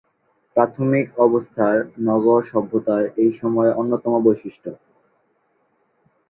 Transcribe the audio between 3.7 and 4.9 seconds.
অন্যতম বৈশিষ্ট্য।